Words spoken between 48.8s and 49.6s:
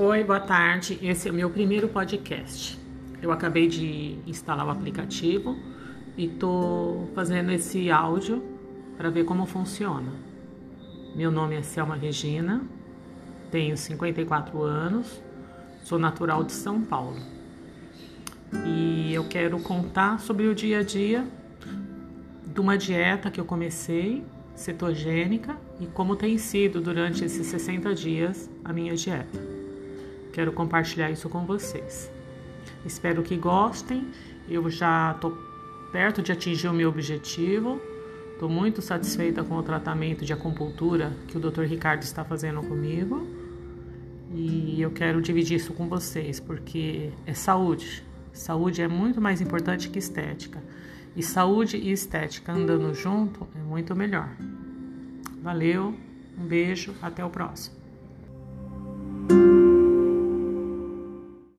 é muito mais